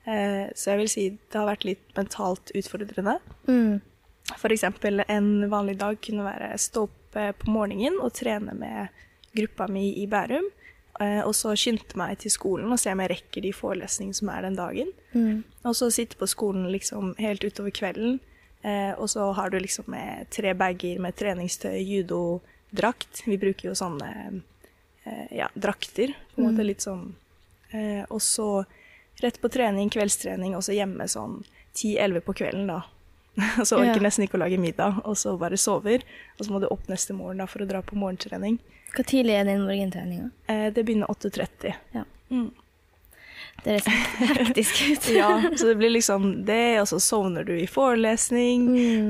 [0.08, 3.18] Eh, så jeg vil si det har vært litt mentalt utfordrende.
[3.48, 3.80] Mm.
[4.48, 8.88] Eksempel en vanlig dag kunne være stå opp eh, på morgenen og trene med
[9.36, 10.48] gruppa mi i Bærum.
[11.00, 14.32] eh, Og så skynde meg til skolen og se om jeg rekker de forelesningene som
[14.32, 14.92] er den dagen.
[15.12, 15.44] Mm.
[15.64, 18.20] Og så sitte på skolen liksom helt utover kvelden.
[18.98, 23.22] Og så har du liksom med tre bager med treningstøy, judodrakt.
[23.24, 24.42] Vi bruker jo sånne
[25.30, 27.14] ja, drakter, på en måte litt sånn.
[27.72, 28.64] Eh, og så
[29.20, 31.40] rett på trening, kveldstrening, og så hjemme sånn
[31.74, 32.82] 10-11 på kvelden, da.
[33.64, 34.02] Så orker Ja.
[34.02, 36.02] nesten ikke å lage middag, og så bare sover.
[36.38, 38.56] Og så må du opp neste morgen da for å dra på morgentrening.
[38.96, 40.30] Hvor tidlig er den morgentreninga?
[40.50, 41.74] Eh, det begynner 8.30.
[41.94, 42.02] Ja.
[42.32, 42.48] Mm.
[43.62, 44.02] Det sånn
[44.40, 45.06] hektisk ut.
[45.20, 48.66] Ja, så det blir liksom det, og så sovner du i forelesning,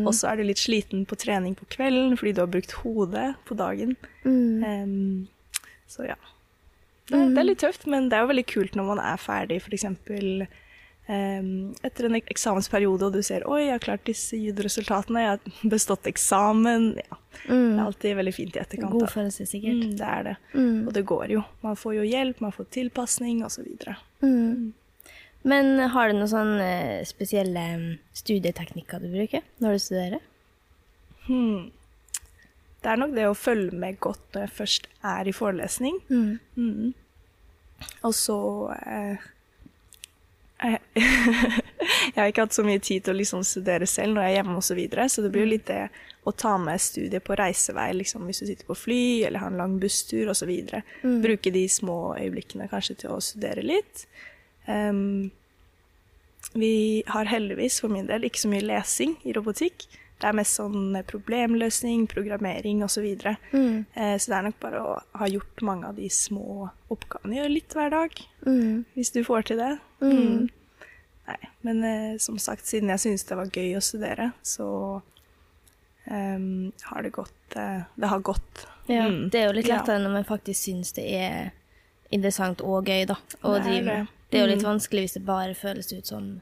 [0.06, 3.30] og så er du litt sliten på trening på kvelden fordi du har brukt hodet
[3.48, 3.96] på dagen.
[4.24, 4.64] Mm.
[4.64, 5.28] Um,
[5.88, 6.16] så ja.
[7.08, 9.60] Det, det er litt tøft, men det er jo veldig kult når man er ferdig,
[9.64, 9.86] f.eks.
[11.08, 15.70] Um, etter en eksamensperiode, og du ser oi, jeg har klart disse judoresultatene, jeg har
[15.72, 16.90] bestått eksamen.
[17.00, 17.20] Ja.
[17.46, 18.92] Det er alltid veldig fint i etterkant.
[18.92, 19.86] God følelse, sikkert.
[19.86, 20.34] Mm, det er det.
[20.52, 20.82] Mm.
[20.84, 21.46] Og det går jo.
[21.64, 23.70] Man får jo hjelp, man får tilpasning osv.
[24.20, 24.74] Mm.
[25.48, 26.70] Men har du noen sånne
[27.08, 27.88] spesielle mm,
[28.20, 30.24] studieteknikker du bruker når du studerer?
[31.28, 31.70] Hmm.
[32.88, 35.98] Det er nok det å følge med godt når jeg først er i forelesning.
[36.08, 36.38] Mm.
[36.56, 36.94] Mm.
[38.08, 38.38] Og så
[38.80, 39.26] eh,
[40.62, 44.32] jeg, jeg har ikke hatt så mye tid til å liksom studere selv når jeg
[44.32, 45.82] er hjemme osv., så, videre, så det blir jo litt det
[46.24, 49.60] å ta med studiet på reisevei, liksom hvis du sitter på fly eller har en
[49.60, 50.56] lang busstur osv.
[51.04, 51.20] Mm.
[51.28, 54.08] Bruke de små øyeblikkene kanskje til å studere litt.
[54.64, 55.28] Um,
[56.56, 59.84] vi har heldigvis for min del ikke så mye lesing i robotikk.
[60.18, 62.94] Det er mest sånn problemløsning, programmering osv.
[62.98, 63.36] Så, videre.
[63.52, 63.86] Mm.
[63.94, 67.36] Eh, så det er nok bare å ha gjort mange av de små oppgavene.
[67.38, 68.10] Gjøre litt hver dag,
[68.46, 68.84] Mm.
[68.96, 69.78] hvis du får til det.
[70.02, 70.48] Mm.
[71.28, 75.02] Nei, men eh, som sagt, siden jeg syntes det var gøy å studere, så
[76.10, 78.66] um, har det gått eh, Det har gått.
[78.88, 79.30] Ja, Mm.
[79.30, 79.76] Det er jo litt Ja.
[79.76, 81.50] lettere når man faktisk syns det er
[82.10, 83.16] interessant og gøy, da.
[83.44, 84.06] å Det drive med.
[84.06, 84.08] det.
[84.30, 84.70] Det er jo litt Mm.
[84.78, 86.40] vanskelig hvis det bare føles ut som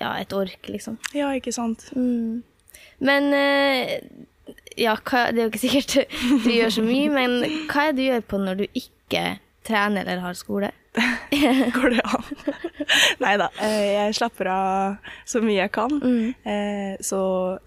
[0.00, 0.98] ja, et ork, liksom.
[1.12, 1.90] Ja, ikke sant?
[1.94, 2.42] Mm.
[3.00, 4.00] Men eh,
[4.80, 5.94] ja, hva, det er jo ikke sikkert
[6.44, 7.38] du gjør så mye, men
[7.70, 9.24] hva er det du gjør på når du ikke
[9.66, 10.70] trener eller har skole?
[11.76, 12.24] Går det an?
[13.22, 13.46] Nei da.
[13.62, 15.92] Eh, jeg slapper av så mye jeg kan.
[16.02, 16.32] Mm.
[16.42, 17.20] Eh, så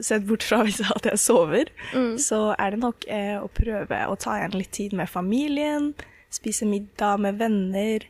[0.04, 2.18] sett bort fra hvis at jeg sover, Mm.
[2.20, 3.06] så er det nok
[3.46, 5.94] å prøve å ta igjen litt tid med familien.
[6.34, 8.04] Spise middag med venner.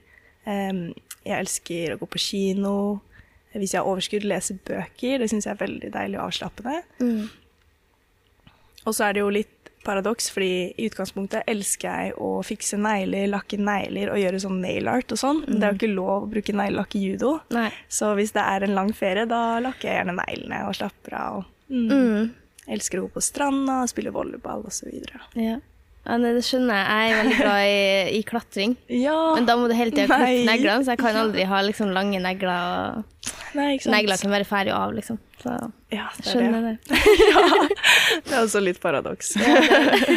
[0.48, 2.76] Jeg elsker å gå på kino.
[3.54, 5.22] Hvis jeg har overskudd, lese bøker.
[5.22, 6.80] Det syns jeg er veldig deilig og avslappende.
[7.04, 7.28] Mm.
[8.84, 13.28] Og så er det jo litt paradoks, fordi i utgangspunktet elsker jeg å fikse negler,
[13.32, 15.42] lakke negler og gjøre sånn nail art og sånn.
[15.44, 15.58] Mm.
[15.58, 17.34] det er jo ikke lov å bruke neglelakk i judo.
[17.56, 17.68] Nei.
[17.92, 21.42] Så hvis det er en lang ferie, da lakker jeg gjerne neglene og slapper av.
[21.42, 21.92] Og, mm.
[21.92, 22.32] Mm.
[22.74, 24.94] Elsker å gå på stranda, spille volleyball osv.
[25.36, 25.60] Ja.
[26.04, 26.88] Ja, nei, det skjønner jeg.
[26.94, 28.74] Jeg er veldig glad i, i klatring.
[29.06, 31.94] Ja Men da må du hele tida klippe neglene, så jeg kan aldri ha liksom
[31.96, 33.04] lange negler.
[33.56, 33.78] Nei?
[33.88, 35.20] Negler kan være ferdig av, liksom.
[35.44, 35.54] Så
[35.94, 36.76] Ja, det er skjønner det.
[36.90, 37.00] det.
[38.28, 39.36] Det er også litt paradoks.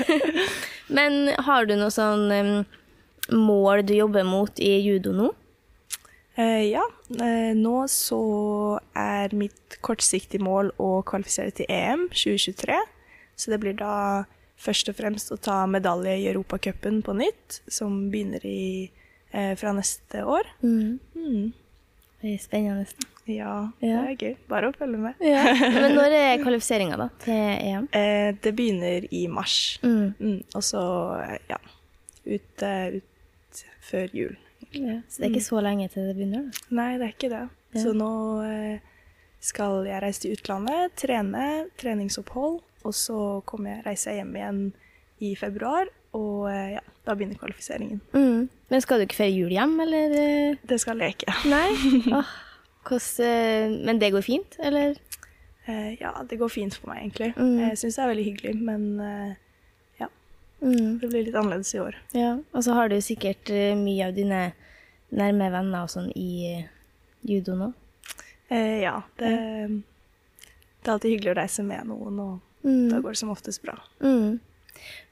[0.96, 2.53] Men har du noe sånn um,
[3.35, 5.33] mål du jobber mot i judo nå?
[6.38, 8.16] Uh, ja, Uh, nå så
[8.99, 12.81] er mitt kortsiktige mål å kvalifisere til EM 2023.
[13.38, 14.25] Så det blir da
[14.57, 18.90] først og fremst å ta medalje i Europacupen på nytt, som begynner i,
[19.33, 20.49] eh, fra neste år.
[20.62, 21.53] Mm.
[22.23, 22.87] Det er spennende.
[23.27, 24.03] Ja, Ja.
[24.07, 24.37] det er gøy.
[24.49, 25.14] Bare å følge med.
[25.21, 27.88] Men når er kvalifiseringa da, til EM?
[27.92, 29.79] Eh, det begynner i mars.
[29.83, 30.14] Mm.
[30.21, 30.83] Mm, og så,
[31.27, 31.59] eh, ja,
[32.27, 34.37] ut, eh, ut før jul.
[34.73, 36.47] Ja, så det er ikke så lenge til det begynner?
[36.51, 36.66] da?
[36.79, 37.42] Nei, det er ikke det.
[37.77, 37.83] Ja.
[37.83, 38.11] Så nå
[38.47, 38.79] eh,
[39.40, 41.45] skal jeg reise til utlandet, trene,
[41.79, 43.18] treningsopphold, og så
[43.49, 44.61] kommer jeg reise hjem igjen
[45.27, 48.01] i februar, og eh, ja, da begynner kvalifiseringen.
[48.14, 48.46] Mm.
[48.72, 50.14] Men skal du ikke feire jul hjem, eller?
[50.20, 50.59] eh?
[50.68, 51.35] Det skal jeg ikke.
[51.51, 51.68] Nei?
[52.16, 52.29] Oh,
[52.87, 54.94] hvordan, eh, men det går fint, eller?
[55.66, 57.33] Eh, ja, det går fint for meg, egentlig.
[57.35, 57.57] Mm.
[57.64, 58.85] Jeg syns det er veldig hyggelig, men
[59.99, 60.07] ja,
[60.62, 60.94] Mm.
[61.03, 61.96] det blir litt annerledes i år.
[62.16, 64.38] Ja, og så har du sikkert mye av dine
[65.12, 66.62] nærme venner og sånn i
[67.27, 67.68] judo nå.
[68.49, 69.33] Eh, ja, det,
[70.81, 72.89] det er alltid hyggelig å reise med noen, og Mm.
[72.91, 73.77] da går det som oftest bra.
[74.03, 74.41] Mm.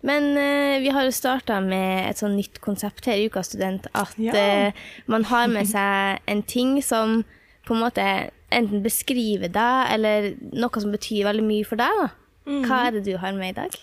[0.04, 3.86] Men eh, vi har jo starta med et sånn nytt konsept her i Ukas student,
[3.94, 4.34] at Ja.
[4.36, 4.72] eh,
[5.06, 7.22] man har med seg en ting som
[7.64, 8.04] på en måte
[8.52, 12.10] enten beskriver deg, eller noe som betyr veldig mye for deg.
[12.46, 12.64] Mm.
[12.68, 13.78] Hva er det du har med i dag?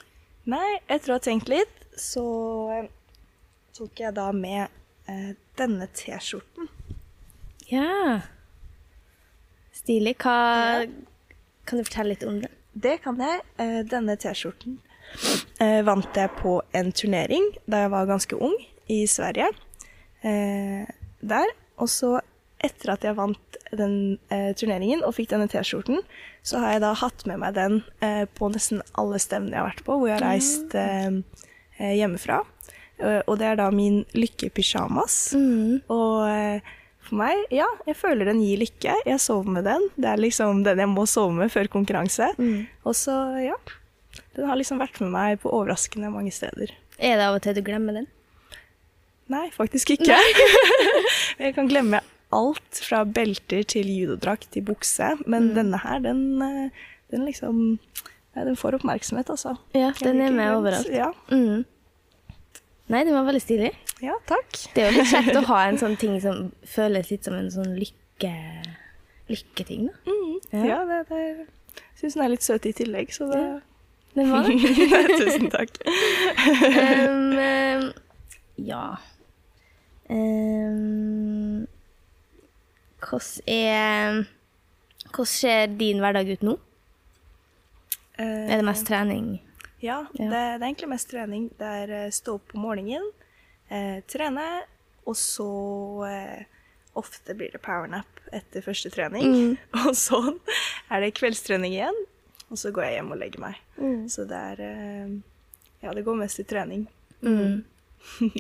[0.46, 2.24] Nei, etter å ha tenkt litt, så
[2.76, 2.88] eh,
[3.74, 4.68] tok jeg da med
[5.10, 6.70] eh, denne T-skjorten.
[7.72, 8.22] Ja.
[9.74, 10.18] Stilig.
[10.22, 10.86] Hva
[11.66, 12.50] Kan du fortelle litt om det?
[12.74, 13.42] Det kan jeg.
[13.60, 14.78] Eh, Denne T-skjorten
[15.60, 18.56] eh, vant jeg på en turnering da jeg var ganske ung,
[18.92, 19.50] i Sverige.
[20.24, 20.88] Eh,
[21.22, 21.52] Der.
[21.78, 22.20] Og så,
[22.62, 26.02] etter at jeg vant den turneringen og fikk denne T-skjorten,
[26.44, 27.78] så har jeg da hatt med meg den
[28.36, 30.76] på nesten alle stevnene jeg har vært på, hvor jeg har reist
[31.80, 32.42] hjemmefra.
[33.26, 35.16] Og det er da min lykkepysjamas.
[35.90, 36.74] Og eh,
[37.12, 38.96] for meg, ja, jeg føler den gir lykke.
[39.08, 39.84] Jeg sover med den.
[40.00, 42.32] Det er liksom den jeg må sove med før konkurranse.
[42.88, 43.58] Og så, ja.
[44.36, 46.72] Den har liksom vært med meg på overraskende mange steder.
[47.02, 48.08] Er det av og til du glemmer den?
[49.32, 50.18] Nei, faktisk ikke.
[51.44, 52.02] jeg kan glemme
[52.36, 55.14] alt fra belter til judodrakt til bukse.
[55.26, 57.80] Men denne her, den, eh, den liksom
[58.32, 59.58] Nei, den får oppmerksomhet, altså.
[59.76, 60.88] Ja, den er med overalt.
[60.88, 61.10] Ja.
[61.28, 61.66] Mm.
[62.92, 63.72] Nei, den var veldig stilig.
[64.04, 64.52] ja, takk.
[64.76, 67.50] Det er jo litt kjekt å ha en sånn ting som føles litt som en
[67.54, 68.34] sånn lykke...
[69.32, 69.96] lykketing, da.
[70.12, 70.38] Mm.
[70.52, 70.64] Ja.
[70.68, 73.44] Ja, det, det syns den er litt søt i tillegg, så det
[74.18, 74.58] Den var det.
[75.22, 75.78] Tusen takk.
[77.08, 77.92] um,
[78.60, 78.98] ja
[80.12, 81.68] um,
[83.00, 84.20] Hvordan er
[85.12, 86.58] Hvordan ser din hverdag ut nå?
[88.22, 89.40] Er det mest trening?
[89.82, 90.30] Ja, Ja.
[90.30, 91.50] Det, det er egentlig mest trening.
[91.58, 93.08] Det er eh, stå opp om morgenen,
[93.70, 94.48] eh, trene,
[95.06, 95.52] og så
[96.08, 96.42] eh,
[96.94, 99.24] Ofte blir det powernap etter første trening.
[99.24, 99.52] Mm.
[99.88, 100.18] Og så
[100.92, 101.96] er det kveldstrening igjen,
[102.52, 103.62] og så går jeg hjem og legger meg.
[103.78, 104.10] Mm.
[104.12, 105.14] Så det er eh,
[105.86, 106.84] Ja, det går mest i trening.
[107.24, 107.64] Mm.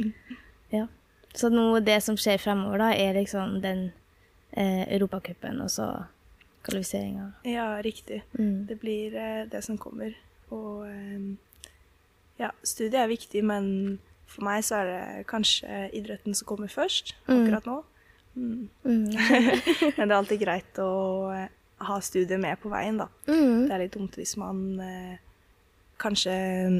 [0.75, 0.87] ja.
[1.33, 3.85] Så nå det som skjer fremover, da, er liksom den
[4.51, 5.87] eh, Europacupen og så
[6.67, 7.31] kvalifiseringa.
[7.47, 8.19] Ja, riktig.
[8.35, 8.65] Mm.
[8.67, 10.11] Det blir eh, det som kommer.
[10.51, 11.25] Og eh,
[12.41, 13.99] ja, studiet er viktig, men
[14.31, 17.33] for meg så er det kanskje idretten som kommer først Mm.
[17.41, 17.79] akkurat nå.
[18.35, 18.69] Mm.
[18.85, 19.09] Mm.
[19.97, 20.91] Men det er alltid greit å
[21.35, 21.49] eh,
[21.83, 23.09] ha studiet med på veien, da.
[23.27, 23.65] Mm.
[23.67, 25.17] Det er litt dumt hvis man eh,
[25.99, 26.31] kanskje
[26.71, 26.77] mm,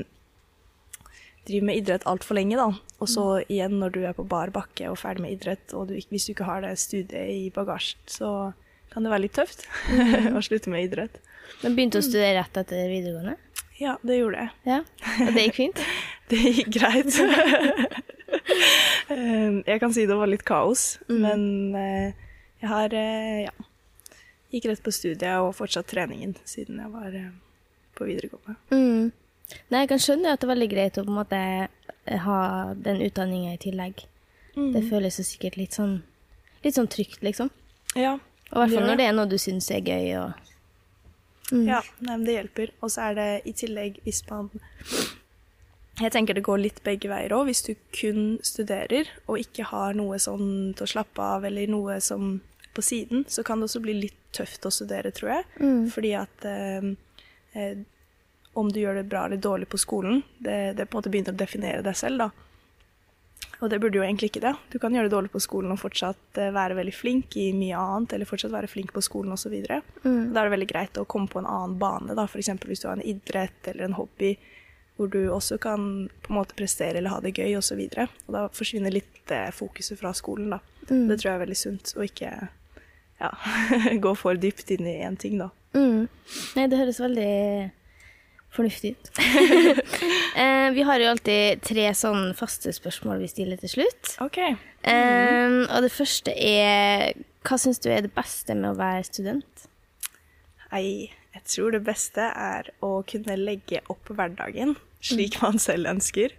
[1.50, 2.70] driver med idrett altfor lenge, da.
[3.02, 5.98] Og så igjen, når du er på bar bakke og ferdig med idrett, og du,
[6.14, 8.32] hvis du ikke har det studiet i bagasjen, så
[8.94, 9.66] kan det være litt tøft
[10.38, 11.20] å slutte med idrett.
[11.66, 13.36] Men begynte å studere rett etter videregående?
[13.82, 14.52] Ja, det gjorde jeg.
[14.70, 14.80] Ja,
[15.26, 15.80] og det gikk fint?
[16.32, 17.18] Det gikk greit.
[19.12, 21.42] Eh, jeg kan si det var litt kaos, men
[21.76, 22.14] eh,
[22.62, 23.66] jeg har eh, ja,
[24.54, 27.34] gikk rett på studiet og fortsatt treningen siden jeg var eh,
[27.98, 28.56] på videregående.
[28.72, 29.10] Mm.
[29.74, 31.42] Nei, jeg kan skjønne at det er veldig greit å på en måte
[32.24, 32.40] ha
[32.88, 34.06] den utdanninga i tillegg.
[34.56, 35.98] Det føles jo sikkert litt sånn,
[36.64, 37.52] litt sånn trygt, liksom.
[38.00, 38.16] Ja,
[38.52, 40.08] Og i hvert fall når det er noe du syns er gøy.
[40.22, 40.51] Og,
[41.52, 41.66] Mm.
[41.68, 42.72] ja men det hjelper.
[42.82, 44.52] Og så er det i tillegg hvis man
[46.02, 47.50] Jeg tenker det går litt begge veier òg.
[47.50, 52.00] Hvis du kun studerer og ikke har noe sånn til å slappe av eller noe
[52.02, 52.40] som
[52.72, 55.48] på siden, så kan det også bli litt tøft å studere, tror jeg.
[55.60, 55.90] Mm.
[55.92, 56.88] Fordi at eh,
[57.60, 57.82] eh,
[58.54, 61.36] om du gjør det bra eller dårlig på skolen, det, det på en måte begynner
[61.36, 62.48] å definere deg selv, da.
[63.62, 64.56] Og det burde jo egentlig ikke det.
[64.74, 67.78] Du kan gjøre det dårlig på skolen og fortsatt eh, være veldig flink i mye
[67.78, 69.54] annet, eller fortsatt være flink på skolen osv.
[69.54, 70.32] Mm.
[70.34, 72.26] Da er det veldig greit å komme på en annen bane, da.
[72.26, 72.50] F.eks.
[72.66, 74.34] hvis du har en idrett eller en hobby
[74.98, 75.86] hvor du også kan
[76.22, 77.80] på en måte prestere eller ha det gøy osv.
[77.80, 80.62] Og, så og da forsvinner litt eh, fokuset fra skolen, da.
[80.90, 81.06] Mm.
[81.10, 82.32] Det tror jeg er veldig sunt, og ikke
[83.22, 83.32] ja,
[84.06, 85.52] gå for dypt inn i én ting, da.
[85.78, 86.10] Mm.
[86.58, 87.32] Nei, det høres veldig
[88.52, 89.12] fornuftig ut.
[90.42, 94.16] eh, vi har jo alltid tre sånn faste spørsmål vi stiller til slutt.
[94.24, 94.40] OK.
[94.42, 97.14] Eh, og det første er
[97.46, 99.66] Hva syns du er det beste med å være student?
[100.72, 106.36] Nei, jeg tror det beste er å kunne legge opp hverdagen slik man selv ønsker.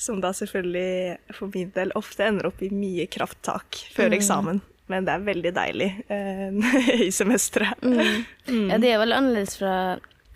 [0.00, 4.62] Som da selvfølgelig for min del ofte ender opp i mye krafttak før eksamen.
[4.92, 6.74] Men det er veldig deilig eh,
[7.06, 7.80] i semesteret.
[7.84, 9.74] Ja, det er vel annerledes fra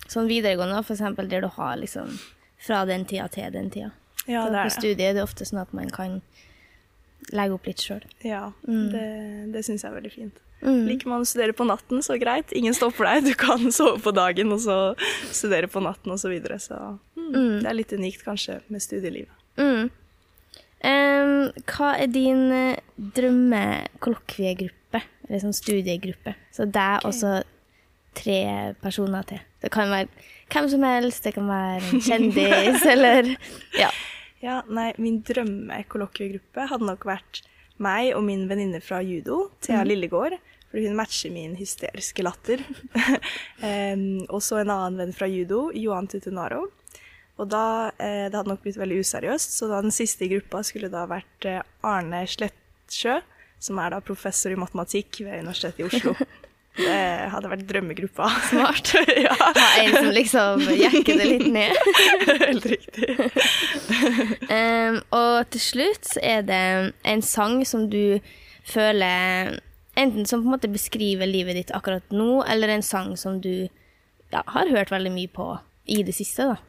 [0.09, 2.17] sånn videregående, for eksempel, der du har liksom
[2.59, 3.93] fra den tida til den tida.
[4.29, 4.75] Ja, det er det.
[4.77, 6.21] studiet er det ofte sånn at man kan
[7.35, 8.05] legge opp litt sjøl.
[8.25, 9.07] Ja, det,
[9.55, 10.43] det syns jeg er veldig fint.
[10.59, 10.89] Mm.
[10.89, 12.53] Liker man å studere på natten, så greit.
[12.57, 13.29] Ingen stopper deg.
[13.31, 14.79] Du kan sove på dagen og så
[15.31, 16.27] studere på natten osv.
[16.27, 16.59] Så, videre.
[16.63, 16.77] så
[17.17, 19.35] mm, det er litt unikt kanskje med studielivet.
[19.59, 19.91] Mm.
[20.79, 22.79] Um, hva er din eh,
[23.17, 26.37] drømmekollokviegruppe, eller sånn studiegruppe?
[26.55, 27.41] Så deg og så
[28.19, 28.41] tre
[28.83, 29.41] personer til.
[29.63, 30.09] Det kan være
[30.49, 33.35] hvem som helst, det kan være en kjendis, eller
[33.79, 33.91] Ja.
[34.39, 37.41] Ja, nei, min drømmekollokviegruppe hadde nok vært
[37.83, 40.37] meg og min venninne fra judo, Thea Lillegård,
[40.71, 42.63] fordi hun matcher min hysteriske latter.
[43.67, 46.69] um, og så en annen venn fra judo, Johan Tutunaro.
[47.39, 50.65] Og da, eh, Det hadde nok blitt veldig useriøst, så da den siste i gruppa
[50.67, 53.21] skulle da vært eh, Arne Slettsjø,
[53.63, 56.15] som er da professor i matematikk ved Universitetet i Oslo.
[56.79, 58.29] Det hadde vært drømmegruppa.
[58.49, 58.93] Smart.
[59.27, 61.75] ja, Ha en som liksom jekker det litt ned.
[62.45, 63.17] helt riktig.
[64.49, 66.61] um, og til slutt så er det
[67.09, 68.21] en sang som du
[68.69, 69.59] føler
[69.99, 73.67] Enten som på en måte beskriver livet ditt akkurat nå, eller en sang som du
[74.31, 75.47] ja, har hørt veldig mye på
[75.91, 76.47] i det siste.
[76.53, 76.61] da.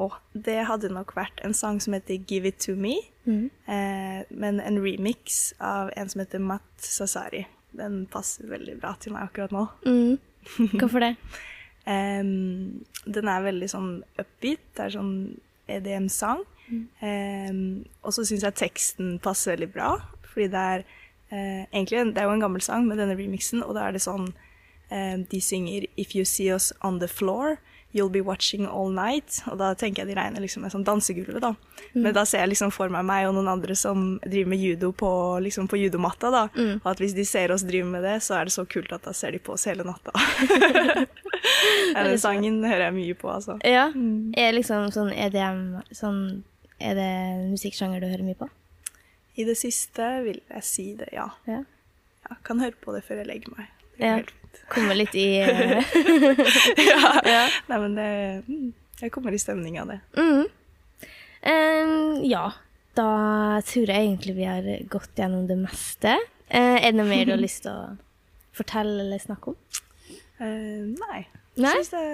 [0.00, 2.94] Og det hadde nok vært en sang som heter Give It To Me,
[3.28, 3.50] Mm.
[3.70, 7.44] eh, men en remix av en som heter Matt Sasari.
[7.76, 9.66] Den passer veldig bra til meg akkurat nå.
[9.86, 10.18] Mm.
[10.78, 11.14] Hvorfor det?
[11.94, 15.14] um, den er veldig sånn upbeat, det er sånn
[15.72, 16.44] EDM-sang.
[17.04, 19.90] Em, og så syns jeg teksten passer veldig bra,
[20.30, 23.64] fordi det er uh, egentlig en, det er jo en gammel sang med denne remixen,
[23.66, 24.30] og da er det sånn
[24.92, 27.56] eh, De synger 'If you see us on the floor'.
[27.92, 29.42] You'll be watching all night.
[29.52, 31.50] Og da tenker jeg de regner liksom med sånn dansegulvet, da.
[31.92, 34.92] Men da ser jeg liksom for meg meg og noen andre som driver med judo
[34.96, 35.10] på,
[35.44, 36.44] liksom på judomatta, da.
[36.80, 39.04] Og at hvis de ser oss drive med det, så er det så kult at
[39.04, 40.14] da ser de på oss hele natta.
[41.94, 43.58] den sangen hører jeg mye på, altså.
[43.66, 43.88] Ja.
[44.38, 45.62] Er liksom sånn EDM
[45.94, 46.22] sånn
[46.82, 47.10] Er det
[47.52, 48.48] musikksjanger du hører mye på?
[49.38, 51.28] I det siste vil jeg si det, ja.
[51.46, 51.60] Ja.
[52.28, 53.68] Jeg kan høre på det før jeg legger meg.
[53.98, 54.16] Det er Ja.
[54.16, 54.32] helt
[54.72, 55.82] Kommer litt i eh,
[56.80, 57.12] ja.
[57.28, 57.42] Ja.
[57.68, 58.08] Nei, men det,
[58.48, 58.68] mm,
[59.02, 60.00] jeg kommer i stemning av det.
[60.16, 60.44] mm.
[61.42, 62.52] Um, Ja,
[62.94, 64.62] da tror jeg egentlig vi har
[64.92, 66.12] gått gjennom det meste.
[66.52, 67.96] Uh, er det noe mer du har lyst til å
[68.54, 69.56] fortelle eller snakke om?
[70.38, 71.24] Uh, nei.
[71.58, 71.72] Nei?
[71.74, 72.04] Jeg syns det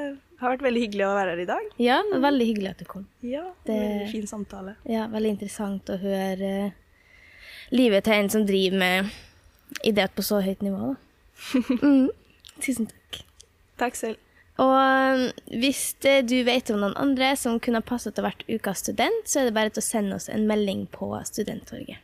[0.40, 1.66] har vært veldig hyggelig å være her i dag.
[1.82, 3.04] Ja, veldig hyggelig at du kom.
[3.26, 4.74] Ja, Det- Veldig fin samtale.
[4.88, 6.72] Ja, veldig interessant å høre
[7.74, 9.12] livet til en som driver med
[9.84, 10.94] idrett på så høyt nivå.
[10.94, 11.02] Da.
[11.84, 12.08] Mm.
[12.64, 13.20] Tusen takk.
[13.78, 14.24] Takk selv.
[14.58, 15.24] Og um,
[15.62, 19.40] hvis du vet om noen andre som kunne passet til å være ukas student, så
[19.40, 22.02] er det bare til å sende oss en melding på Studenttorget.